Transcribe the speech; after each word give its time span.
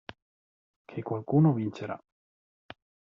Che 0.85 1.01
qualcuno 1.03 1.53
vincerà. 1.53 1.95